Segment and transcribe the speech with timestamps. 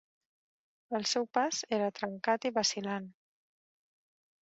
[0.99, 3.11] El seu pas era trencat i vacil·lant.